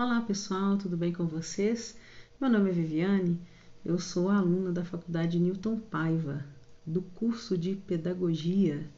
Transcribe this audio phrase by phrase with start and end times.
[0.00, 1.96] Olá pessoal, tudo bem com vocês?
[2.40, 3.36] Meu nome é Viviane,
[3.84, 6.44] eu sou aluna da Faculdade Newton Paiva,
[6.86, 8.88] do curso de Pedagogia.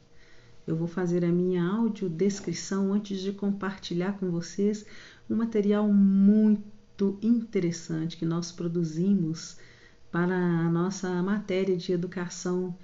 [0.67, 4.85] Eu vou fazer a minha audiodescrição antes de compartilhar com vocês
[5.31, 9.57] um material muito interessante que nós produzimos
[10.13, 12.77] para a nossa matéria de educação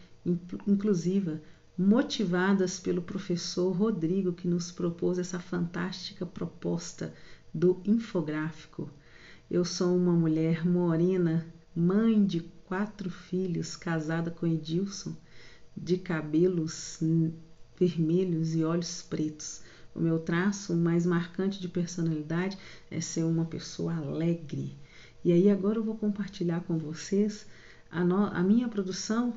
[0.66, 1.38] inclusiva,
[1.76, 7.12] motivadas pelo professor Rodrigo, que nos propôs essa fantástica proposta
[7.56, 8.90] do infográfico.
[9.50, 15.16] Eu sou uma mulher morena, mãe de quatro filhos, casada com Edilson,
[15.74, 17.00] de cabelos
[17.78, 19.62] vermelhos e olhos pretos.
[19.94, 22.58] O meu traço mais marcante de personalidade
[22.90, 24.76] é ser uma pessoa alegre.
[25.24, 27.46] E aí agora eu vou compartilhar com vocês
[27.90, 29.32] a, no, a minha produção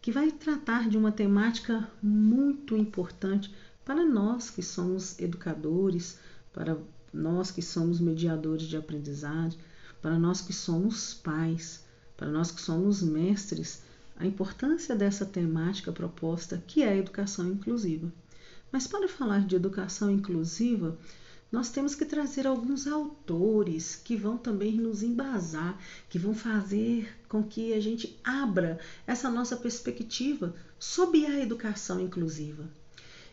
[0.00, 6.18] que vai tratar de uma temática muito importante para nós que somos educadores,
[6.54, 6.78] para
[7.12, 9.58] nós que somos mediadores de aprendizagem,
[10.00, 11.84] para nós que somos pais,
[12.16, 13.82] para nós que somos mestres,
[14.16, 18.12] a importância dessa temática proposta que é a educação inclusiva.
[18.70, 20.96] Mas para falar de educação inclusiva,
[21.50, 25.76] nós temos que trazer alguns autores que vão também nos embasar,
[26.08, 32.68] que vão fazer com que a gente abra essa nossa perspectiva sobre a educação inclusiva.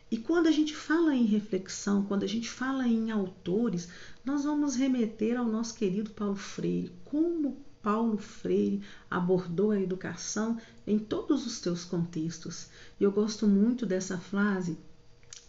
[0.09, 3.89] E quando a gente fala em reflexão, quando a gente fala em autores,
[4.23, 6.94] nós vamos remeter ao nosso querido Paulo Freire.
[7.03, 12.69] Como Paulo Freire abordou a educação em todos os teus contextos.
[13.00, 14.78] E eu gosto muito dessa frase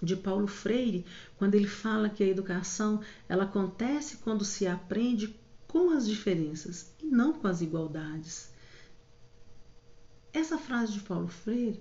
[0.02, 1.04] de Paulo Freire,
[1.36, 5.34] quando ele fala que a educação ela acontece quando se aprende
[5.66, 8.50] com as diferenças e não com as igualdades.
[10.32, 11.80] Essa frase de Paulo Freire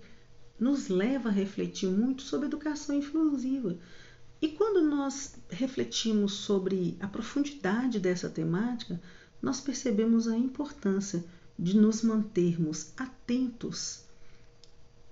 [0.60, 3.78] nos leva a refletir muito sobre educação inclusiva.
[4.42, 9.02] E quando nós refletimos sobre a profundidade dessa temática,
[9.42, 11.24] nós percebemos a importância
[11.58, 14.08] de nos mantermos atentos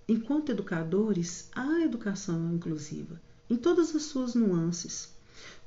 [0.07, 3.19] enquanto educadores, à educação inclusiva,
[3.49, 5.13] em todas as suas nuances.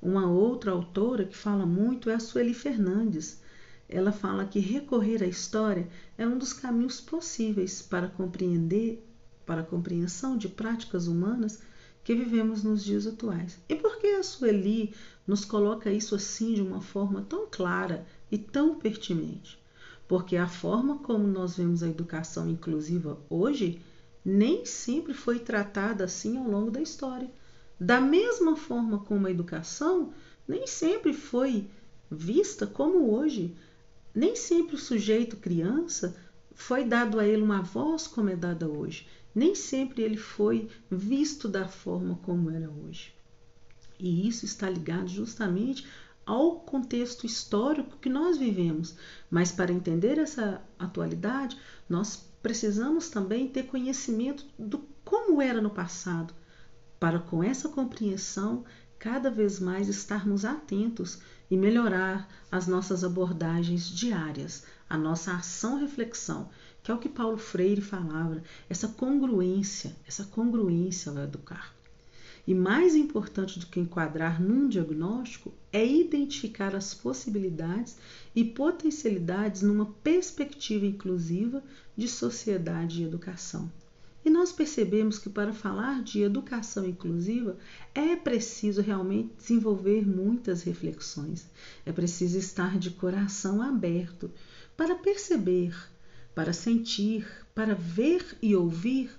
[0.01, 3.41] Uma outra autora que fala muito é a Sueli Fernandes.
[3.89, 9.05] Ela fala que recorrer à história é um dos caminhos possíveis para compreender,
[9.49, 11.59] para a compreensão de práticas humanas
[12.05, 13.59] que vivemos nos dias atuais.
[13.67, 14.95] E por que a Sueli
[15.27, 19.59] nos coloca isso assim de uma forma tão clara e tão pertinente?
[20.07, 23.81] Porque a forma como nós vemos a educação inclusiva hoje
[24.23, 27.31] nem sempre foi tratada assim ao longo da história.
[27.81, 30.13] Da mesma forma como a educação
[30.47, 31.71] nem sempre foi
[32.11, 33.57] vista como hoje.
[34.15, 36.15] Nem sempre o sujeito criança
[36.59, 39.07] foi dado a ele uma voz como é dada hoje.
[39.35, 43.13] Nem sempre ele foi visto da forma como era hoje.
[43.99, 45.87] E isso está ligado justamente
[46.25, 48.95] ao contexto histórico que nós vivemos.
[49.31, 51.57] Mas para entender essa atualidade,
[51.89, 56.35] nós precisamos também ter conhecimento do como era no passado,
[57.01, 58.65] para com essa compreensão
[58.99, 61.19] cada vez mais estarmos atentos
[61.51, 66.51] e melhorar as nossas abordagens diárias, a nossa ação-reflexão,
[66.89, 71.75] que é o que Paulo Freire falava, essa congruência, essa congruência ao educar.
[72.47, 77.99] E mais importante do que enquadrar num diagnóstico é identificar as possibilidades
[78.35, 81.63] e potencialidades numa perspectiva inclusiva
[81.95, 83.71] de sociedade e educação.
[84.25, 87.59] E nós percebemos que para falar de educação inclusiva
[87.95, 91.47] é preciso realmente desenvolver muitas reflexões.
[91.85, 94.31] É preciso estar de coração aberto
[94.75, 95.75] para perceber,
[96.39, 99.11] para sentir, para ver e ouvir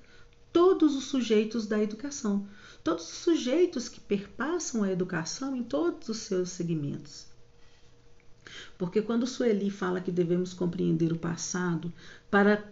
[0.54, 2.48] todos os sujeitos da educação,
[2.82, 7.26] todos os sujeitos que perpassam a educação em todos os seus segmentos.
[8.78, 11.92] Porque quando Sueli fala que devemos compreender o passado
[12.32, 12.64] para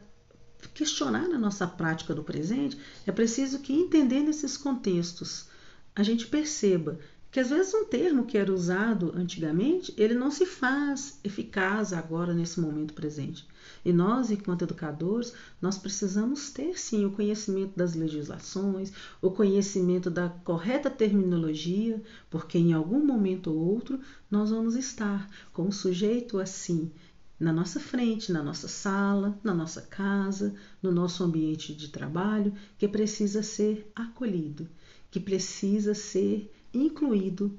[0.73, 5.47] questionar a nossa prática do presente, é preciso que, entendendo esses contextos,
[5.93, 6.97] a gente perceba
[7.31, 12.33] que às vezes um termo que era usado antigamente, ele não se faz eficaz agora
[12.33, 13.45] nesse momento presente.
[13.83, 18.91] E nós, enquanto educadores, nós precisamos ter sim o conhecimento das legislações,
[19.21, 23.99] o conhecimento da correta terminologia, porque em algum momento ou outro
[24.31, 26.91] nós vamos estar com um sujeito assim
[27.39, 32.87] na nossa frente, na nossa sala, na nossa casa, no nosso ambiente de trabalho, que
[32.87, 34.67] precisa ser acolhido,
[35.11, 36.51] que precisa ser
[36.85, 37.57] incluído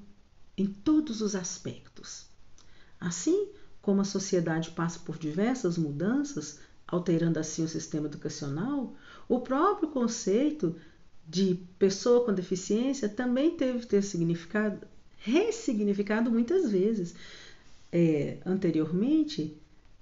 [0.56, 2.26] em todos os aspectos.
[3.00, 3.49] Assim
[3.81, 8.94] como a sociedade passa por diversas mudanças, alterando assim o sistema educacional,
[9.29, 10.75] o próprio conceito
[11.26, 14.87] de pessoa com deficiência também teve ter significado
[15.19, 17.14] ressignificado muitas vezes.
[17.91, 19.56] É, anteriormente,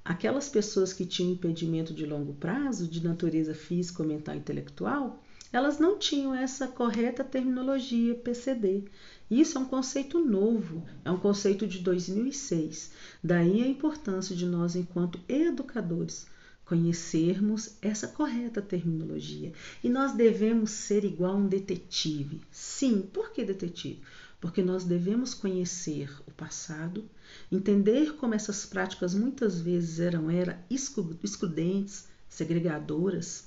[0.04, 5.22] aquelas pessoas que tinham impedimento de longo prazo, de natureza física, mental e intelectual,
[5.56, 8.84] elas não tinham essa correta terminologia PCD.
[9.30, 12.92] Isso é um conceito novo, é um conceito de 2006.
[13.24, 16.26] Daí a importância de nós, enquanto educadores,
[16.66, 19.54] conhecermos essa correta terminologia.
[19.82, 22.42] E nós devemos ser igual um detetive.
[22.50, 24.02] Sim, por que detetive?
[24.38, 27.02] Porque nós devemos conhecer o passado,
[27.50, 33.45] entender como essas práticas muitas vezes eram era excludentes, segregadoras.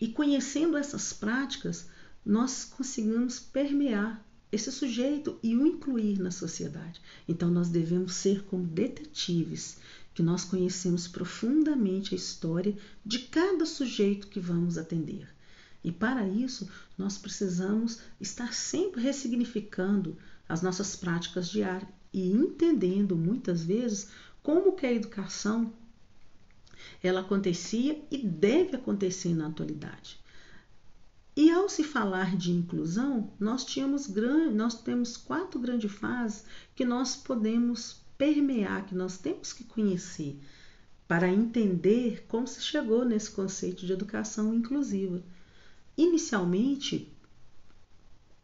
[0.00, 1.88] E conhecendo essas práticas,
[2.24, 7.00] nós conseguimos permear esse sujeito e o incluir na sociedade.
[7.28, 9.78] Então nós devemos ser como detetives
[10.14, 15.28] que nós conhecemos profundamente a história de cada sujeito que vamos atender.
[15.84, 20.16] E para isso, nós precisamos estar sempre ressignificando
[20.48, 24.08] as nossas práticas diárias e entendendo muitas vezes
[24.42, 25.72] como que a educação
[27.02, 30.18] ela acontecia e deve acontecer na atualidade.
[31.36, 34.08] E ao se falar de inclusão, nós tínhamos
[34.52, 40.36] nós temos quatro grandes fases que nós podemos permear, que nós temos que conhecer
[41.06, 45.22] para entender como se chegou nesse conceito de educação inclusiva.
[45.96, 47.10] Inicialmente,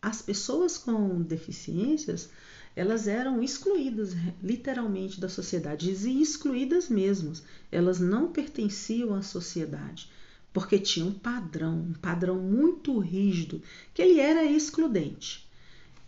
[0.01, 2.31] as pessoas com deficiências
[2.77, 7.33] elas eram excluídas literalmente da sociedade e excluídas mesmo.
[7.71, 10.09] Elas não pertenciam à sociedade
[10.55, 13.61] porque tinha um padrão, um padrão muito rígido,
[13.93, 15.45] que ele era excludente.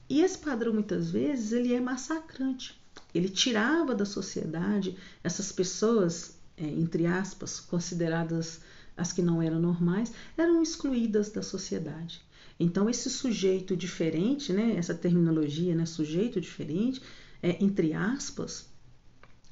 [0.08, 2.80] E esse padrão muitas vezes ele é massacrante,
[3.12, 8.60] ele tirava da sociedade essas pessoas, é, entre aspas, consideradas
[8.96, 12.24] as que não eram normais, eram excluídas da sociedade.
[12.58, 17.02] Então, esse sujeito diferente, né, essa terminologia, né, sujeito diferente,
[17.42, 18.68] é, entre aspas,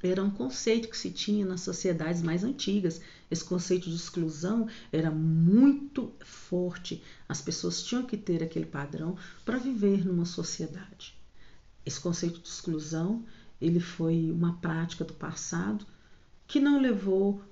[0.03, 3.01] era um conceito que se tinha nas sociedades mais antigas.
[3.31, 7.03] Esse conceito de exclusão era muito forte.
[7.27, 11.17] As pessoas tinham que ter aquele padrão para viver numa sociedade.
[11.87, 13.25] Esse conceito de exclusão
[13.61, 15.87] ele foi uma prática do passado
[16.47, 17.43] que não levou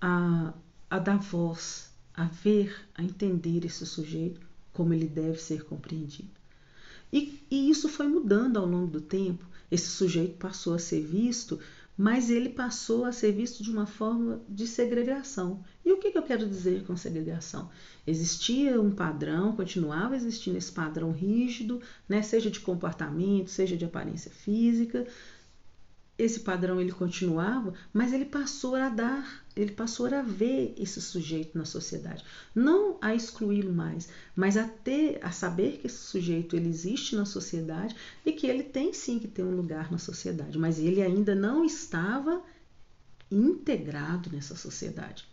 [0.00, 0.52] a,
[0.90, 6.30] a dar voz, a ver, a entender esse sujeito como ele deve ser compreendido.
[7.12, 9.44] E, e isso foi mudando ao longo do tempo.
[9.70, 11.58] Esse sujeito passou a ser visto,
[11.96, 15.62] mas ele passou a ser visto de uma forma de segregação.
[15.84, 17.70] E o que, que eu quero dizer com segregação?
[18.06, 24.30] Existia um padrão, continuava existindo esse padrão rígido, né, seja de comportamento, seja de aparência
[24.30, 25.06] física,
[26.24, 31.56] esse padrão ele continuava, mas ele passou a dar, ele passou a ver esse sujeito
[31.56, 32.24] na sociedade,
[32.54, 37.24] não a excluí-lo mais, mas a ter, a saber que esse sujeito ele existe na
[37.24, 41.34] sociedade e que ele tem sim que ter um lugar na sociedade, mas ele ainda
[41.34, 42.42] não estava
[43.30, 45.26] integrado nessa sociedade.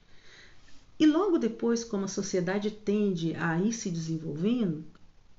[0.99, 4.83] E logo depois, como a sociedade tende a ir se desenvolvendo,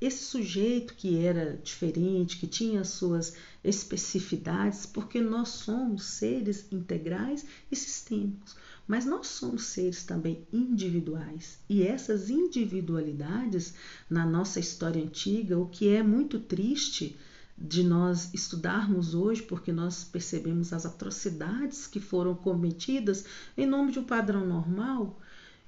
[0.01, 7.77] esse sujeito que era diferente, que tinha suas especificidades, porque nós somos seres integrais e
[7.77, 8.57] sistêmicos,
[8.89, 11.59] mas nós somos seres também individuais.
[11.69, 13.75] E essas individualidades
[14.09, 17.19] na nossa história antiga, o que é muito triste
[17.59, 23.99] de nós estudarmos hoje, porque nós percebemos as atrocidades que foram cometidas em nome de
[23.99, 25.21] um padrão normal,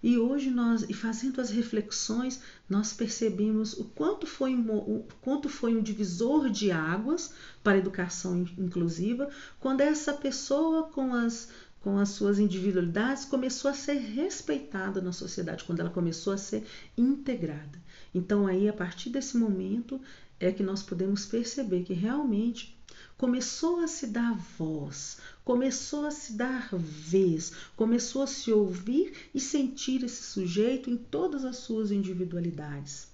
[0.03, 5.83] e hoje nós, fazendo as reflexões, nós percebemos o quanto foi, o quanto foi um
[5.83, 7.33] divisor de águas
[7.63, 9.31] para a educação inclusiva,
[9.61, 11.49] quando essa pessoa com as
[11.83, 16.65] com as suas individualidades começou a ser respeitada na sociedade, quando ela começou a ser
[16.97, 17.77] integrada.
[18.15, 20.01] Então aí a partir desse momento
[20.39, 22.79] é que nós podemos perceber que realmente
[23.17, 29.41] começou a se dar voz, começou a se dar vez, começou a se ouvir e
[29.41, 33.11] sentir esse sujeito em todas as suas individualidades.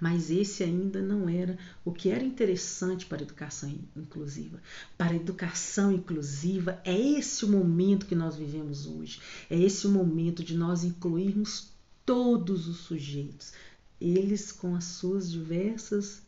[0.00, 4.60] Mas esse ainda não era o que era interessante para a educação inclusiva.
[4.96, 9.20] Para a educação inclusiva, é esse o momento que nós vivemos hoje.
[9.48, 11.68] É esse o momento de nós incluirmos
[12.04, 13.52] todos os sujeitos,
[14.00, 16.22] eles com as suas diversas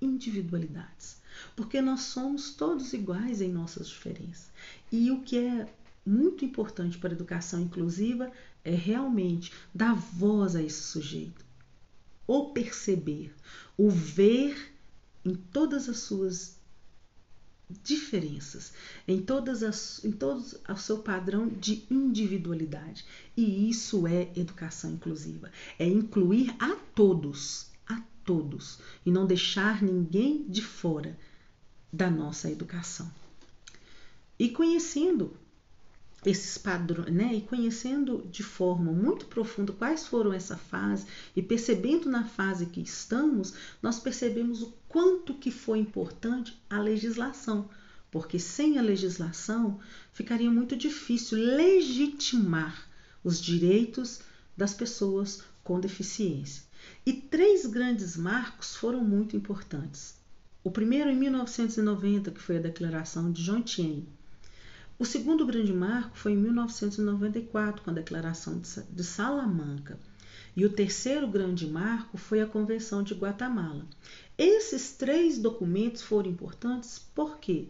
[0.00, 1.16] individualidades
[1.54, 4.50] porque nós somos todos iguais em nossas diferenças.
[4.90, 5.68] E o que é
[6.04, 8.30] muito importante para a educação inclusiva
[8.64, 11.44] é realmente dar voz a esse sujeito,
[12.26, 13.34] o perceber,
[13.76, 14.72] o ver
[15.24, 16.56] em todas as suas
[17.82, 18.72] diferenças,
[19.08, 23.04] em todas as, em todos o seu padrão de individualidade.
[23.36, 27.65] E isso é educação inclusiva, é incluir a todos,
[28.26, 31.16] todos e não deixar ninguém de fora
[31.92, 33.10] da nossa educação.
[34.38, 35.34] E conhecendo
[36.24, 37.34] esses padrões, né?
[37.34, 41.06] E conhecendo de forma muito profunda quais foram essa fase
[41.36, 47.70] e percebendo na fase que estamos, nós percebemos o quanto que foi importante a legislação,
[48.10, 49.78] porque sem a legislação
[50.12, 52.88] ficaria muito difícil legitimar
[53.22, 54.20] os direitos
[54.56, 56.65] das pessoas com deficiência.
[57.08, 60.16] E três grandes marcos foram muito importantes.
[60.64, 64.04] O primeiro em 1990, que foi a Declaração de Jontien,
[64.98, 68.60] o segundo grande marco foi em 1994, com a Declaração
[68.90, 70.00] de Salamanca.
[70.56, 73.86] E o terceiro grande marco foi a Convenção de Guatemala.
[74.36, 77.68] Esses três documentos foram importantes por quê?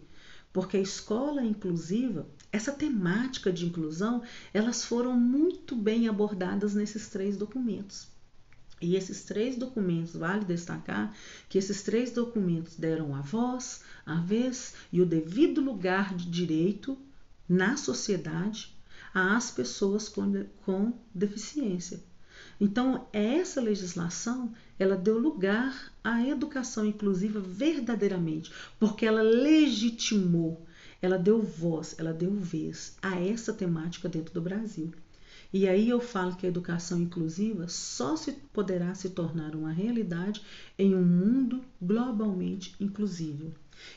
[0.50, 4.22] Porque a escola inclusiva, essa temática de inclusão,
[4.54, 8.15] elas foram muito bem abordadas nesses três documentos.
[8.80, 11.14] E esses três documentos, vale destacar
[11.48, 16.98] que esses três documentos deram a voz, a vez e o devido lugar de direito
[17.48, 18.76] na sociedade
[19.14, 22.02] às pessoas com, com deficiência.
[22.60, 30.66] Então, essa legislação, ela deu lugar à educação inclusiva verdadeiramente, porque ela legitimou,
[31.00, 34.92] ela deu voz, ela deu vez a essa temática dentro do Brasil.
[35.58, 40.42] E aí eu falo que a educação inclusiva só se poderá se tornar uma realidade
[40.78, 43.50] em um mundo globalmente inclusivo.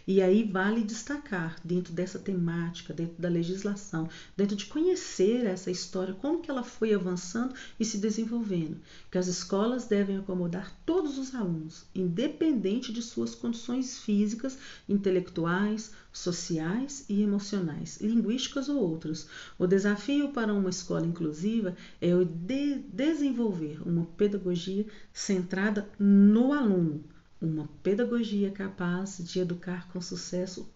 [0.08, 6.14] E aí vale destacar, dentro dessa temática, dentro da legislação, dentro de conhecer essa história,
[6.14, 8.78] como que ela foi avançando e se desenvolvendo,
[9.12, 14.58] que as escolas devem acomodar todos os alunos, independente de suas condições físicas,
[14.88, 19.28] intelectuais, sociais e emocionais, linguísticas ou outras.
[19.58, 27.04] O desafio para uma escola inclusiva é o de desenvolver uma pedagogia centrada no aluno
[27.42, 30.70] uma pedagogia capaz de educar com sucesso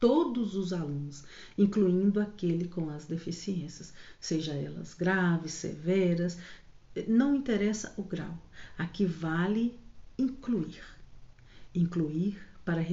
[0.00, 1.24] todos os alunos,
[1.56, 6.38] incluindo aquele com as deficiências, seja elas graves, severas,
[7.06, 8.36] não interessa o grau.
[8.76, 9.78] Aqui vale
[10.18, 10.82] incluir.
[11.74, 12.84] Incluir para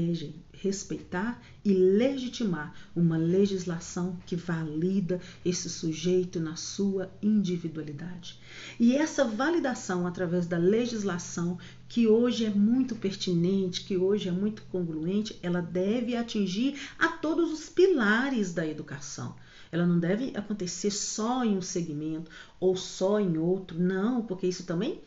[0.54, 8.40] respeitar e legitimar uma legislação que valida esse sujeito na sua individualidade.
[8.80, 11.58] E essa validação através da legislação,
[11.90, 17.52] que hoje é muito pertinente, que hoje é muito congruente, ela deve atingir a todos
[17.52, 19.36] os pilares da educação.
[19.74, 24.64] Ela não deve acontecer só em um segmento ou só em outro, não, porque isso
[24.64, 25.02] também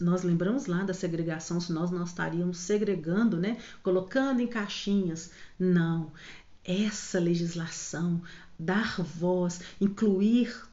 [0.00, 3.58] nós lembramos lá da segregação, se nós não estaríamos segregando, né?
[3.82, 5.30] colocando em caixinhas.
[5.58, 6.12] Não.
[6.64, 8.20] Essa legislação,
[8.58, 10.68] dar voz, incluir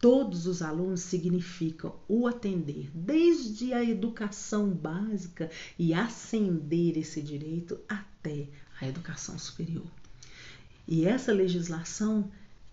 [0.00, 8.48] todos os alunos significa o atender desde a educação básica e ascender esse direito até
[8.80, 9.86] a educação superior.
[10.86, 12.30] E essa legislação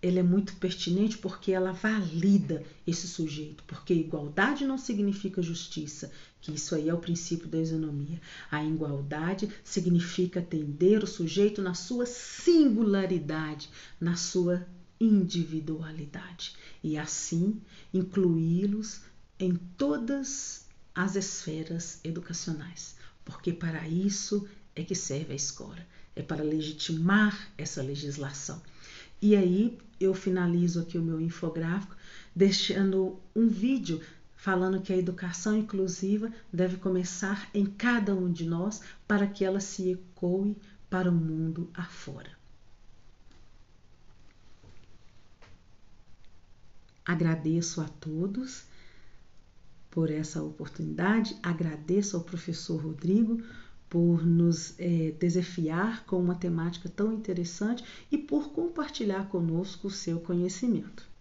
[0.07, 6.53] ela é muito pertinente porque ela valida esse sujeito, porque igualdade não significa justiça, que
[6.53, 8.21] isso aí é o princípio da isonomia.
[8.51, 13.67] A igualdade significa atender o sujeito na sua singularidade,
[13.99, 14.67] na sua
[15.01, 17.59] individualidade e assim
[17.91, 19.01] incluí-los
[19.39, 22.95] em todas as esferas educacionais,
[23.25, 25.83] porque para isso é que serve a escola,
[26.15, 28.61] é para legitimar essa legislação.
[29.21, 31.95] E aí eu finalizo aqui o meu infográfico
[32.35, 34.01] deixando um vídeo
[34.35, 39.59] falando que a educação inclusiva deve começar em cada um de nós para que ela
[39.59, 40.55] se ecoe
[40.89, 42.29] para o mundo afora.
[47.05, 48.65] Agradeço a todos
[49.89, 53.41] por essa oportunidade, agradeço ao professor Rodrigo
[53.89, 60.19] por nos é, desafiar com uma temática tão interessante e por compartilhar conosco o seu
[60.19, 61.14] conhecimento.